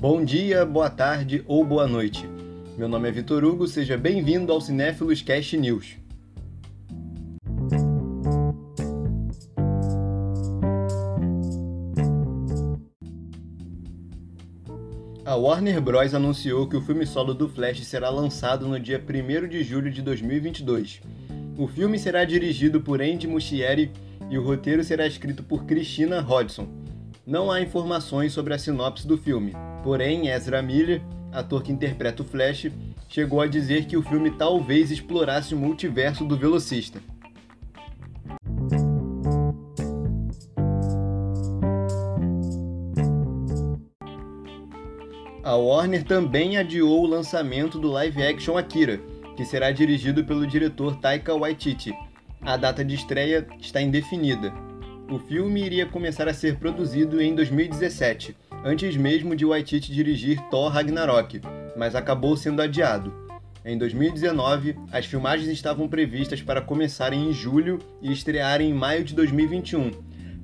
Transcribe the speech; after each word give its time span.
Bom 0.00 0.24
dia, 0.24 0.64
boa 0.64 0.88
tarde 0.88 1.42
ou 1.44 1.64
boa 1.64 1.84
noite. 1.88 2.24
Meu 2.76 2.86
nome 2.86 3.08
é 3.08 3.10
Vitor 3.10 3.42
Hugo, 3.42 3.66
seja 3.66 3.96
bem-vindo 3.96 4.52
ao 4.52 4.60
Cinéfilos 4.60 5.22
Cast 5.22 5.56
News. 5.56 5.96
A 15.24 15.34
Warner 15.34 15.80
Bros. 15.80 16.14
anunciou 16.14 16.68
que 16.68 16.76
o 16.76 16.80
filme 16.80 17.04
solo 17.04 17.34
do 17.34 17.48
Flash 17.48 17.84
será 17.84 18.08
lançado 18.08 18.68
no 18.68 18.78
dia 18.78 19.02
1 19.04 19.48
de 19.48 19.64
julho 19.64 19.90
de 19.90 20.00
2022. 20.00 21.00
O 21.58 21.66
filme 21.66 21.98
será 21.98 22.24
dirigido 22.24 22.80
por 22.80 23.02
Andy 23.02 23.26
Muschietti 23.26 23.90
e 24.30 24.38
o 24.38 24.44
roteiro 24.44 24.84
será 24.84 25.08
escrito 25.08 25.42
por 25.42 25.64
Christina 25.64 26.20
Hodgson. 26.20 26.68
Não 27.26 27.50
há 27.50 27.60
informações 27.60 28.32
sobre 28.32 28.54
a 28.54 28.58
sinopse 28.58 29.04
do 29.04 29.18
filme, 29.18 29.54
porém 29.88 30.28
Ezra 30.28 30.60
Miller, 30.60 31.00
ator 31.32 31.62
que 31.62 31.72
interpreta 31.72 32.22
o 32.22 32.26
Flash, 32.26 32.70
chegou 33.08 33.40
a 33.40 33.46
dizer 33.46 33.86
que 33.86 33.96
o 33.96 34.02
filme 34.02 34.30
talvez 34.30 34.90
explorasse 34.90 35.54
o 35.54 35.56
multiverso 35.56 36.26
do 36.26 36.36
velocista. 36.36 37.00
A 45.42 45.56
Warner 45.56 46.04
também 46.04 46.58
adiou 46.58 47.02
o 47.02 47.06
lançamento 47.06 47.78
do 47.78 47.88
live 47.88 48.22
action 48.22 48.58
Akira, 48.58 49.00
que 49.38 49.44
será 49.46 49.70
dirigido 49.70 50.22
pelo 50.22 50.46
diretor 50.46 50.96
Taika 50.96 51.34
Waititi. 51.34 51.94
A 52.42 52.58
data 52.58 52.84
de 52.84 52.94
estreia 52.94 53.46
está 53.58 53.80
indefinida. 53.80 54.52
O 55.10 55.18
filme 55.18 55.64
iria 55.64 55.86
começar 55.86 56.28
a 56.28 56.34
ser 56.34 56.58
produzido 56.58 57.22
em 57.22 57.34
2017, 57.34 58.36
antes 58.64 58.96
mesmo 58.96 59.34
de 59.34 59.44
Waititi 59.44 59.92
dirigir 59.92 60.40
Thor 60.50 60.70
Ragnarok, 60.70 61.40
mas 61.76 61.94
acabou 61.94 62.36
sendo 62.36 62.62
adiado. 62.62 63.12
Em 63.64 63.76
2019, 63.76 64.76
as 64.92 65.06
filmagens 65.06 65.48
estavam 65.48 65.88
previstas 65.88 66.40
para 66.40 66.60
começarem 66.62 67.28
em 67.28 67.32
julho 67.32 67.78
e 68.00 68.12
estrearem 68.12 68.70
em 68.70 68.74
maio 68.74 69.04
de 69.04 69.14
2021, 69.14 69.90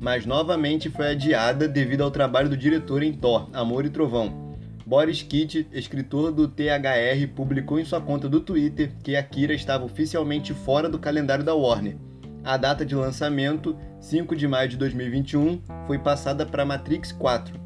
mas 0.00 0.26
novamente 0.26 0.90
foi 0.90 1.12
adiada 1.12 1.66
devido 1.66 2.02
ao 2.02 2.10
trabalho 2.10 2.48
do 2.48 2.56
diretor 2.56 3.02
em 3.02 3.12
Thor, 3.12 3.48
Amor 3.52 3.86
e 3.86 3.90
Trovão, 3.90 4.44
Boris 4.86 5.22
Kitt, 5.22 5.66
escritor 5.72 6.30
do 6.30 6.46
THR, 6.46 7.26
publicou 7.34 7.78
em 7.78 7.86
sua 7.86 8.02
conta 8.02 8.28
do 8.28 8.40
Twitter 8.40 8.92
que 9.02 9.16
Akira 9.16 9.54
estava 9.54 9.84
oficialmente 9.84 10.52
fora 10.52 10.90
do 10.90 10.98
calendário 10.98 11.42
da 11.42 11.54
Warner. 11.54 11.96
A 12.44 12.58
data 12.58 12.84
de 12.84 12.94
lançamento, 12.94 13.74
5 13.98 14.36
de 14.36 14.46
maio 14.46 14.68
de 14.68 14.76
2021, 14.76 15.62
foi 15.86 15.98
passada 15.98 16.44
para 16.44 16.66
Matrix 16.66 17.12
4. 17.12 17.63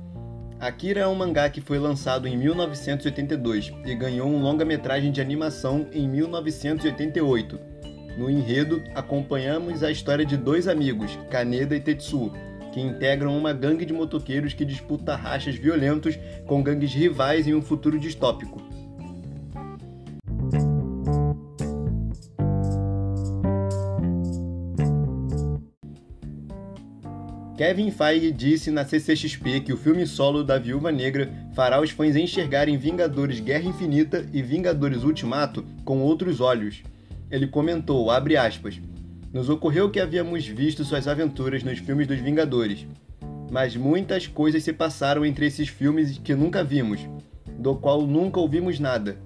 Akira 0.60 1.02
é 1.02 1.06
um 1.06 1.14
mangá 1.14 1.48
que 1.48 1.60
foi 1.60 1.78
lançado 1.78 2.26
em 2.26 2.36
1982 2.36 3.72
e 3.84 3.94
ganhou 3.94 4.28
um 4.28 4.42
longa-metragem 4.42 5.12
de 5.12 5.20
animação 5.20 5.86
em 5.92 6.08
1988. 6.08 7.60
No 8.18 8.28
enredo, 8.28 8.82
acompanhamos 8.92 9.84
a 9.84 9.90
história 9.90 10.26
de 10.26 10.36
dois 10.36 10.66
amigos, 10.66 11.16
Kaneda 11.30 11.76
e 11.76 11.80
Tetsuo, 11.80 12.32
que 12.72 12.80
integram 12.80 13.38
uma 13.38 13.52
gangue 13.52 13.84
de 13.84 13.92
motoqueiros 13.92 14.52
que 14.52 14.64
disputa 14.64 15.14
rachas 15.14 15.54
violentos 15.54 16.18
com 16.44 16.60
gangues 16.60 16.92
rivais 16.92 17.46
em 17.46 17.54
um 17.54 17.62
futuro 17.62 17.96
distópico. 17.96 18.60
Kevin 27.58 27.90
Feige 27.90 28.30
disse 28.30 28.70
na 28.70 28.84
CCXP 28.84 29.62
que 29.62 29.72
o 29.72 29.76
filme 29.76 30.06
solo 30.06 30.44
da 30.44 30.60
Viúva 30.60 30.92
Negra 30.92 31.28
fará 31.54 31.80
os 31.80 31.90
fãs 31.90 32.14
enxergarem 32.14 32.78
Vingadores 32.78 33.40
Guerra 33.40 33.64
Infinita 33.64 34.24
e 34.32 34.40
Vingadores 34.40 35.02
Ultimato 35.02 35.64
com 35.84 35.98
outros 35.98 36.40
olhos. 36.40 36.84
Ele 37.28 37.48
comentou, 37.48 38.12
abre 38.12 38.36
aspas, 38.36 38.80
nos 39.32 39.48
ocorreu 39.48 39.90
que 39.90 39.98
havíamos 39.98 40.46
visto 40.46 40.84
suas 40.84 41.08
aventuras 41.08 41.64
nos 41.64 41.80
filmes 41.80 42.06
dos 42.06 42.20
Vingadores, 42.20 42.86
mas 43.50 43.74
muitas 43.74 44.28
coisas 44.28 44.62
se 44.62 44.72
passaram 44.72 45.26
entre 45.26 45.44
esses 45.44 45.66
filmes 45.66 46.16
que 46.16 46.36
nunca 46.36 46.62
vimos, 46.62 47.00
do 47.58 47.74
qual 47.74 48.02
nunca 48.02 48.38
ouvimos 48.38 48.78
nada, 48.78 49.16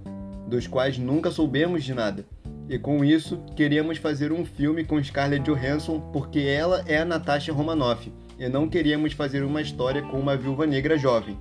dos 0.48 0.66
quais 0.66 0.96
nunca 0.96 1.30
soubemos 1.30 1.84
de 1.84 1.92
nada. 1.92 2.24
E 2.68 2.78
com 2.78 3.04
isso, 3.04 3.38
queríamos 3.56 3.98
fazer 3.98 4.32
um 4.32 4.44
filme 4.44 4.84
com 4.84 5.02
Scarlett 5.02 5.44
Johansson 5.44 6.00
porque 6.12 6.40
ela 6.40 6.82
é 6.86 6.98
a 6.98 7.04
Natasha 7.04 7.52
Romanoff, 7.52 8.12
e 8.38 8.48
não 8.48 8.68
queríamos 8.68 9.12
fazer 9.12 9.44
uma 9.44 9.60
história 9.60 10.02
com 10.02 10.18
uma 10.18 10.36
viúva 10.36 10.66
negra 10.66 10.96
jovem. 10.96 11.38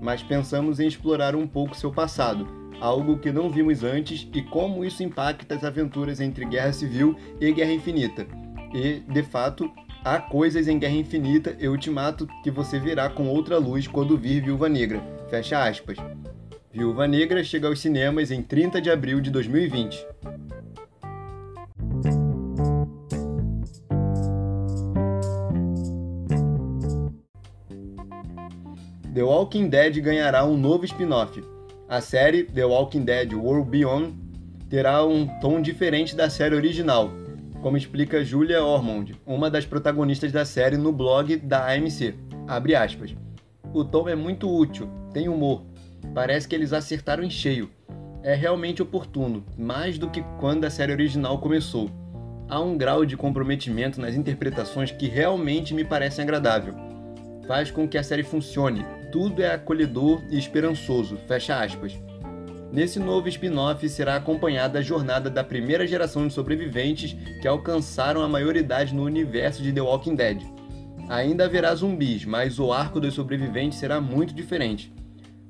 Mas 0.00 0.22
pensamos 0.22 0.78
em 0.78 0.86
explorar 0.86 1.34
um 1.34 1.46
pouco 1.46 1.76
seu 1.76 1.92
passado, 1.92 2.46
algo 2.80 3.18
que 3.18 3.32
não 3.32 3.50
vimos 3.50 3.82
antes 3.82 4.28
e 4.32 4.42
como 4.42 4.84
isso 4.84 5.02
impacta 5.02 5.54
as 5.54 5.64
aventuras 5.64 6.20
entre 6.20 6.44
Guerra 6.44 6.72
Civil 6.72 7.16
e 7.40 7.52
Guerra 7.52 7.72
Infinita. 7.72 8.26
E, 8.72 9.00
de 9.12 9.22
fato, 9.22 9.70
há 10.04 10.18
coisas 10.18 10.68
em 10.68 10.78
Guerra 10.78 10.94
Infinita 10.94 11.56
e 11.58 11.68
Ultimato 11.68 12.28
que 12.42 12.50
você 12.50 12.78
verá 12.78 13.08
com 13.08 13.28
outra 13.28 13.58
luz 13.58 13.86
quando 13.86 14.16
vir 14.16 14.42
Viúva 14.42 14.68
Negra. 14.68 15.02
Fecha 15.28 15.66
aspas. 15.66 15.98
Viúva 16.72 17.08
Negra 17.08 17.42
chega 17.42 17.66
aos 17.66 17.80
cinemas 17.80 18.30
em 18.30 18.42
30 18.42 18.80
de 18.80 18.90
abril 18.90 19.20
de 19.20 19.30
2020. 19.30 20.06
Walking 29.28 29.68
Dead 29.68 30.00
ganhará 30.00 30.42
um 30.42 30.56
novo 30.56 30.86
spin-off, 30.86 31.44
a 31.86 32.00
série 32.00 32.44
The 32.44 32.64
Walking 32.64 33.04
Dead 33.04 33.34
World 33.34 33.68
Beyond 33.68 34.14
terá 34.70 35.04
um 35.04 35.26
tom 35.38 35.60
diferente 35.60 36.16
da 36.16 36.30
série 36.30 36.54
original, 36.54 37.10
como 37.60 37.76
explica 37.76 38.24
Julia 38.24 38.64
Ormond, 38.64 39.14
uma 39.26 39.50
das 39.50 39.66
protagonistas 39.66 40.32
da 40.32 40.46
série 40.46 40.78
no 40.78 40.92
blog 40.92 41.36
da 41.36 41.70
AMC. 41.70 42.14
Abre 42.46 42.74
aspas. 42.74 43.14
O 43.74 43.84
tom 43.84 44.08
é 44.08 44.14
muito 44.14 44.50
útil, 44.50 44.88
tem 45.12 45.28
humor. 45.28 45.62
Parece 46.14 46.48
que 46.48 46.54
eles 46.54 46.72
acertaram 46.72 47.22
em 47.22 47.28
cheio. 47.28 47.70
É 48.22 48.34
realmente 48.34 48.80
oportuno, 48.80 49.44
mais 49.58 49.98
do 49.98 50.08
que 50.08 50.24
quando 50.40 50.64
a 50.64 50.70
série 50.70 50.92
original 50.92 51.36
começou. 51.38 51.90
Há 52.48 52.58
um 52.60 52.78
grau 52.78 53.04
de 53.04 53.14
comprometimento 53.14 54.00
nas 54.00 54.14
interpretações 54.14 54.90
que 54.90 55.06
realmente 55.06 55.74
me 55.74 55.84
parece 55.84 56.18
agradável. 56.22 56.72
Faz 57.46 57.70
com 57.70 57.86
que 57.86 57.98
a 57.98 58.02
série 58.02 58.22
funcione, 58.22 58.84
tudo 59.10 59.42
é 59.42 59.54
acolhedor 59.54 60.22
e 60.30 60.38
esperançoso, 60.38 61.16
fecha 61.26 61.62
aspas. 61.62 61.98
Nesse 62.70 62.98
novo 62.98 63.28
spin-off 63.28 63.88
será 63.88 64.16
acompanhada 64.16 64.78
a 64.78 64.82
jornada 64.82 65.30
da 65.30 65.42
primeira 65.42 65.86
geração 65.86 66.26
de 66.26 66.34
sobreviventes 66.34 67.16
que 67.40 67.48
alcançaram 67.48 68.20
a 68.22 68.28
maioridade 68.28 68.94
no 68.94 69.04
universo 69.04 69.62
de 69.62 69.72
The 69.72 69.80
Walking 69.80 70.14
Dead. 70.14 70.42
Ainda 71.08 71.46
haverá 71.46 71.74
zumbis, 71.74 72.26
mas 72.26 72.58
o 72.58 72.70
arco 72.70 73.00
dos 73.00 73.14
sobreviventes 73.14 73.78
será 73.78 74.00
muito 74.00 74.34
diferente. 74.34 74.92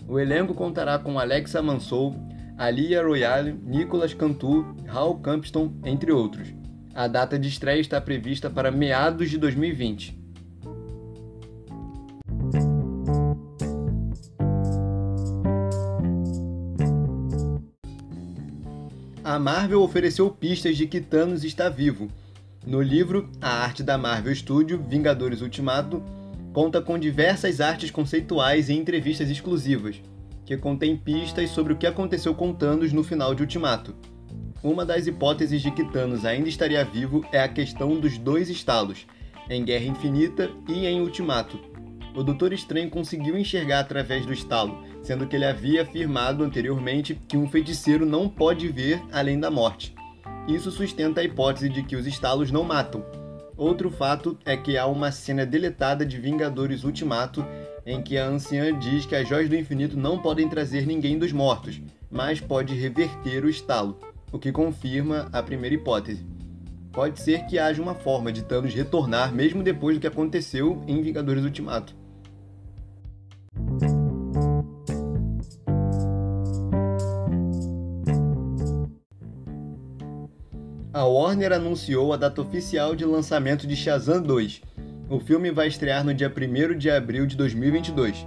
O 0.07 0.19
elenco 0.19 0.55
contará 0.55 0.99
com 0.99 1.19
Alexa 1.19 1.61
Mansou, 1.61 2.15
Alia 2.57 3.03
Royale, 3.03 3.53
Nicolas 3.65 4.15
Cantu, 4.15 4.77
Hal 4.89 5.19
Campston, 5.19 5.73
entre 5.85 6.13
outros. 6.13 6.49
A 6.95 7.07
data 7.07 7.39
de 7.39 7.49
estreia 7.49 7.81
está 7.81 8.01
prevista 8.01 8.49
para 8.49 8.71
meados 8.71 9.29
de 9.31 9.39
2020. 9.39 10.18
A 19.39 19.41
Marvel 19.41 19.81
ofereceu 19.85 20.29
pistas 20.29 20.77
de 20.77 20.85
que 20.85 21.01
Thanos 21.01 21.45
está 21.45 21.69
vivo. 21.69 22.09
No 22.67 22.83
livro 22.83 23.31
A 23.41 23.63
Arte 23.63 23.85
da 23.85 23.97
Marvel 23.97 24.35
Studio 24.35 24.83
Vingadores 24.83 25.43
Ultimato, 25.43 26.03
conta 26.53 26.83
com 26.83 26.99
diversas 26.99 27.61
artes 27.61 27.89
conceituais 27.89 28.69
e 28.69 28.75
entrevistas 28.75 29.31
exclusivas, 29.31 30.03
que 30.45 30.57
contém 30.57 30.97
pistas 30.97 31.51
sobre 31.51 31.73
o 31.73 31.77
que 31.77 31.87
aconteceu 31.87 32.35
com 32.35 32.53
Thanos 32.53 32.93
no 32.93 33.05
final 33.05 33.33
de 33.33 33.43
Ultimato. 33.43 33.95
Uma 34.61 34.85
das 34.85 35.07
hipóteses 35.07 35.63
de 35.63 35.71
que 35.71 35.85
Thanos 35.85 36.25
ainda 36.25 36.49
estaria 36.49 36.85
vivo 36.85 37.25
é 37.31 37.41
a 37.41 37.49
questão 37.49 37.95
dos 37.95 38.19
dois 38.19 38.51
estalos, 38.51 39.07
em 39.49 39.65
Guerra 39.65 39.85
Infinita 39.85 40.51
e 40.69 40.85
em 40.85 41.01
Ultimato. 41.01 41.61
O 42.13 42.25
Doutor 42.25 42.53
Estranho 42.53 42.91
conseguiu 42.91 43.39
enxergar 43.39 43.79
através 43.79 44.27
do 44.27 44.33
estalo, 44.33 44.83
sendo 45.09 45.27
que 45.27 45.37
ele 45.37 45.47
havia 45.47 45.81
afirmado 45.81 46.45
anteriormente 46.45 47.19
que 47.27 47.39
um 47.39 47.49
feiticeiro 47.49 48.05
não 48.05 48.29
pode 48.29 48.69
ver 48.69 49.03
além 49.11 49.41
da 49.41 49.51
morte. 49.51 49.95
Isso 50.47 50.71
sustenta 50.71 51.23
a 51.23 51.25
hipótese 51.25 51.71
de 51.71 51.83
que 51.83 51.97
os 51.97 52.07
estalos 52.07 52.51
não 52.51 52.63
matam. 52.63 53.03
Outro 53.57 53.91
fato 53.91 54.39
é 54.45 54.55
que 54.55 54.77
há 54.77 54.85
uma 54.85 55.11
cena 55.11 55.47
deletada 55.47 56.05
de 56.05 56.19
Vingadores 56.19 56.85
Ultimato 56.85 57.43
em 57.87 58.03
que 58.03 58.19
a 58.19 58.27
anciã 58.27 58.79
diz 58.79 59.07
que 59.07 59.17
as 59.17 59.27
joias 59.27 59.49
do 59.49 59.57
infinito 59.57 59.97
não 59.97 60.19
podem 60.19 60.47
trazer 60.47 60.87
ninguém 60.87 61.19
dos 61.19 61.33
mortos, 61.33 61.81
mas 62.11 62.39
pode 62.39 62.75
reverter 62.75 63.47
o 63.47 63.49
estalo, 63.49 63.99
o 64.31 64.39
que 64.39 64.53
confirma 64.53 65.31
a 65.33 65.43
primeira 65.43 65.75
hipótese. 65.75 66.27
Pode 66.93 67.19
ser 67.19 67.47
que 67.47 67.59
haja 67.59 67.81
uma 67.81 67.95
forma 67.95 68.31
de 68.31 68.43
Thanos 68.43 68.75
retornar 68.75 69.35
mesmo 69.35 69.63
depois 69.63 69.97
do 69.97 70.01
que 70.03 70.07
aconteceu 70.07 70.85
em 70.87 71.01
Vingadores 71.01 71.45
Ultimato. 71.45 71.97
A 80.99 81.05
Warner 81.05 81.53
anunciou 81.53 82.13
a 82.13 82.17
data 82.17 82.43
oficial 82.43 82.97
de 82.97 83.05
lançamento 83.05 83.69
de 83.69 83.77
Shazam 83.77 84.21
2. 84.21 84.61
O 85.09 85.21
filme 85.21 85.49
vai 85.53 85.69
estrear 85.69 86.05
no 86.05 86.13
dia 86.13 86.29
1 86.29 86.77
de 86.77 86.91
abril 86.91 87.25
de 87.25 87.37
2022. 87.37 88.27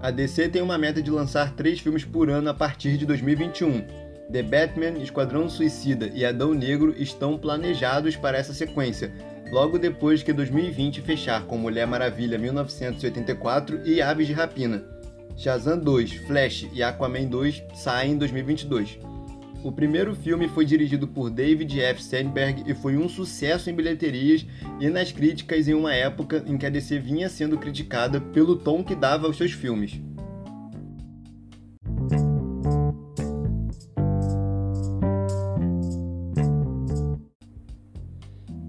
A 0.00 0.12
DC 0.12 0.48
tem 0.48 0.62
uma 0.62 0.78
meta 0.78 1.02
de 1.02 1.10
lançar 1.10 1.56
três 1.56 1.80
filmes 1.80 2.04
por 2.04 2.30
ano 2.30 2.48
a 2.48 2.54
partir 2.54 2.96
de 2.96 3.04
2021. 3.04 3.84
The 4.30 4.44
Batman, 4.44 5.02
Esquadrão 5.02 5.48
Suicida 5.50 6.08
e 6.14 6.24
Adão 6.24 6.54
Negro 6.54 6.94
estão 6.96 7.36
planejados 7.36 8.14
para 8.14 8.38
essa 8.38 8.54
sequência, 8.54 9.12
logo 9.50 9.76
depois 9.76 10.22
que 10.22 10.32
2020 10.32 11.00
fechar 11.00 11.42
com 11.46 11.58
Mulher 11.58 11.88
Maravilha 11.88 12.38
1984 12.38 13.80
e 13.84 14.00
Aves 14.00 14.28
de 14.28 14.32
Rapina. 14.32 14.84
Shazam 15.36 15.80
2, 15.80 16.12
Flash 16.28 16.68
e 16.72 16.80
Aquaman 16.80 17.26
2 17.26 17.64
saem 17.74 18.12
em 18.12 18.18
2022. 18.18 19.00
O 19.64 19.72
primeiro 19.72 20.14
filme 20.14 20.46
foi 20.46 20.66
dirigido 20.66 21.08
por 21.08 21.30
David 21.30 21.80
F. 21.80 22.04
Sandberg 22.04 22.70
e 22.70 22.74
foi 22.74 22.98
um 22.98 23.08
sucesso 23.08 23.70
em 23.70 23.74
bilheterias 23.74 24.44
e 24.78 24.90
nas 24.90 25.10
críticas 25.10 25.66
em 25.66 25.72
uma 25.72 25.94
época 25.94 26.44
em 26.46 26.58
que 26.58 26.66
a 26.66 26.68
DC 26.68 26.98
vinha 26.98 27.30
sendo 27.30 27.56
criticada 27.56 28.20
pelo 28.20 28.56
tom 28.56 28.84
que 28.84 28.94
dava 28.94 29.26
aos 29.26 29.38
seus 29.38 29.52
filmes. 29.52 29.98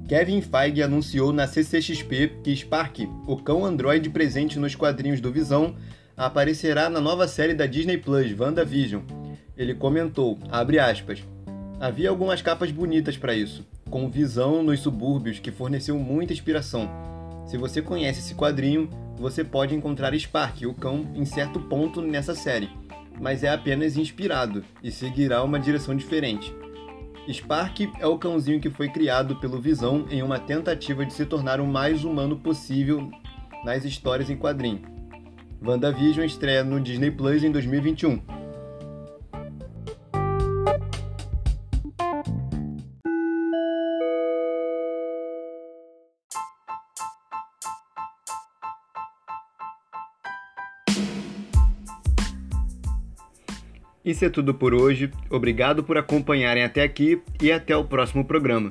Kevin 0.07 0.41
Feige 0.41 0.81
anunciou 0.81 1.33
na 1.33 1.45
CCXP 1.45 2.37
que 2.41 2.55
Spark, 2.55 2.99
o 3.27 3.35
cão 3.35 3.65
androide 3.65 4.09
presente 4.09 4.57
nos 4.57 4.75
quadrinhos 4.75 5.19
do 5.19 5.29
Visão, 5.29 5.75
aparecerá 6.15 6.89
na 6.89 7.01
nova 7.01 7.27
série 7.27 7.53
da 7.53 7.65
Disney 7.65 7.97
Plus, 7.97 8.31
WandaVision. 8.39 9.01
Ele 9.57 9.73
comentou, 9.73 10.37
aspas, 10.51 11.23
Havia 11.79 12.09
algumas 12.09 12.41
capas 12.41 12.71
bonitas 12.71 13.17
para 13.17 13.35
isso, 13.35 13.65
com 13.89 14.09
Visão 14.09 14.63
nos 14.63 14.79
subúrbios 14.79 15.39
que 15.39 15.51
forneceu 15.51 15.97
muita 15.99 16.33
inspiração. 16.33 16.89
Se 17.45 17.57
você 17.57 17.81
conhece 17.81 18.19
esse 18.19 18.33
quadrinho, 18.33 18.89
você 19.17 19.43
pode 19.43 19.75
encontrar 19.75 20.17
Spark, 20.17 20.65
o 20.65 20.73
cão, 20.73 21.05
em 21.13 21.25
certo 21.25 21.59
ponto 21.59 22.01
nessa 22.01 22.33
série, 22.33 22.69
mas 23.19 23.43
é 23.43 23.49
apenas 23.49 23.97
inspirado 23.97 24.63
e 24.81 24.91
seguirá 24.91 25.43
uma 25.43 25.59
direção 25.59 25.95
diferente. 25.95 26.53
Spark 27.31 27.81
é 27.99 28.05
o 28.07 28.17
cãozinho 28.17 28.59
que 28.59 28.69
foi 28.69 28.89
criado 28.89 29.35
pelo 29.37 29.61
Visão 29.61 30.05
em 30.09 30.21
uma 30.21 30.39
tentativa 30.39 31.05
de 31.05 31.13
se 31.13 31.25
tornar 31.25 31.59
o 31.59 31.67
mais 31.67 32.03
humano 32.03 32.37
possível 32.37 33.09
nas 33.63 33.83
histórias 33.83 34.29
em 34.29 34.37
quadrinho. 34.37 34.81
WandaVision 35.61 36.25
estreia 36.25 36.63
no 36.63 36.79
Disney 36.79 37.11
Plus 37.11 37.43
em 37.43 37.51
2021. 37.51 38.34
Isso 54.05 54.23
é 54.23 54.29
tudo 54.29 54.53
por 54.53 54.75
hoje. 54.75 55.09
Obrigado 55.31 55.83
por 55.83 55.97
acompanharem 55.97 56.63
até 56.63 56.83
aqui 56.83 57.19
e 57.41 57.51
até 57.51 57.75
o 57.75 57.83
próximo 57.83 58.23
programa. 58.23 58.69